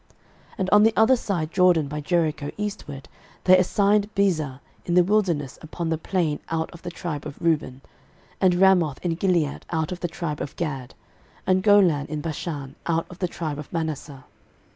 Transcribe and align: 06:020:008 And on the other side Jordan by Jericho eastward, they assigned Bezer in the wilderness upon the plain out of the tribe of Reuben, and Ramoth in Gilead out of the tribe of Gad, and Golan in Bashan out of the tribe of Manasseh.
06:020:008 0.53 0.53
And 0.57 0.69
on 0.71 0.81
the 0.81 0.93
other 0.97 1.15
side 1.15 1.51
Jordan 1.51 1.87
by 1.87 2.01
Jericho 2.01 2.49
eastward, 2.57 3.07
they 3.43 3.55
assigned 3.55 4.09
Bezer 4.15 4.59
in 4.85 4.95
the 4.95 5.03
wilderness 5.03 5.59
upon 5.61 5.89
the 5.89 5.97
plain 5.99 6.39
out 6.49 6.71
of 6.71 6.81
the 6.81 6.89
tribe 6.89 7.23
of 7.27 7.39
Reuben, 7.39 7.81
and 8.41 8.55
Ramoth 8.55 8.97
in 9.05 9.13
Gilead 9.13 9.63
out 9.69 9.91
of 9.91 9.99
the 9.99 10.07
tribe 10.07 10.41
of 10.41 10.55
Gad, 10.55 10.95
and 11.45 11.61
Golan 11.61 12.07
in 12.07 12.19
Bashan 12.19 12.73
out 12.87 13.05
of 13.11 13.19
the 13.19 13.27
tribe 13.27 13.59
of 13.59 13.71
Manasseh. 13.71 14.25